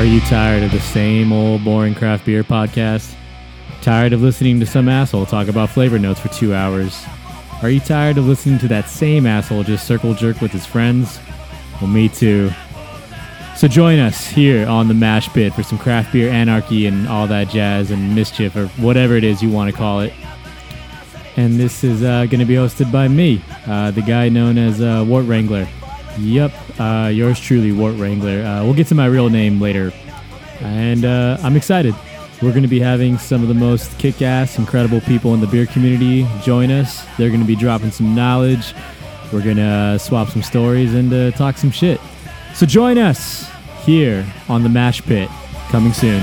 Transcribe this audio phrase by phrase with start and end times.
[0.00, 3.14] Are you tired of the same old boring craft beer podcast?
[3.82, 7.04] Tired of listening to some asshole talk about flavor notes for two hours?
[7.60, 11.20] Are you tired of listening to that same asshole just circle jerk with his friends?
[11.82, 12.50] Well, me too.
[13.58, 17.26] So join us here on the Mash Pit for some craft beer anarchy and all
[17.26, 20.14] that jazz and mischief or whatever it is you want to call it.
[21.36, 24.80] And this is uh, going to be hosted by me, uh, the guy known as
[24.80, 25.68] uh, Wort Wrangler.
[26.18, 28.42] Yep, uh, yours truly, Wort Wrangler.
[28.42, 29.92] Uh, we'll get to my real name later.
[30.60, 31.94] And uh, I'm excited.
[32.42, 35.46] We're going to be having some of the most kick ass, incredible people in the
[35.46, 37.04] beer community join us.
[37.16, 38.74] They're going to be dropping some knowledge.
[39.32, 42.00] We're going to swap some stories and uh, talk some shit.
[42.54, 43.50] So join us
[43.84, 45.28] here on the Mash Pit,
[45.70, 46.22] coming soon.